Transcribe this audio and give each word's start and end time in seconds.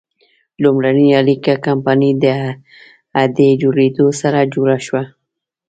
لومړنۍ 0.63 1.09
اړیکه 1.21 1.53
کمپنۍ 1.67 2.11
د 2.23 2.25
اډې 3.21 3.49
جوړېدو 3.61 4.05
سره 4.21 4.39
جوړه 4.53 4.77
شوه. 4.85 5.03